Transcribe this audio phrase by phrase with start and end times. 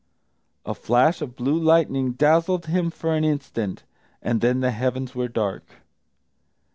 [0.65, 3.83] A flash of blue lightning dazzled him for an instant,
[4.19, 5.75] and then the heavens were dark.